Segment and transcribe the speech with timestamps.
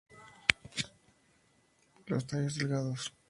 [2.07, 3.13] Los tallos delgados.